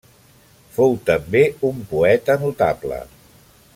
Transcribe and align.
Fou 0.77 0.95
també 1.09 1.43
un 1.69 1.85
poeta 1.93 2.39
notable. 2.47 2.99